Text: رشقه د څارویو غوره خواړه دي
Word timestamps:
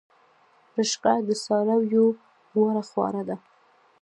رشقه 0.77 1.13
د 1.27 1.29
څارویو 1.43 2.05
غوره 2.51 2.83
خواړه 2.89 3.21
دي 3.27 3.37